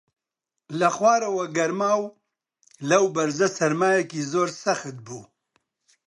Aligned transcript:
لە 0.79 0.89
خوارەوە 0.95 1.45
گەرما 1.57 1.93
و 2.01 2.05
لەو 2.89 3.03
بەرزە 3.15 3.47
سەرمایەکی 3.57 4.27
زۆر 4.31 4.49
سەخت 4.61 4.95
بوو 5.05 5.23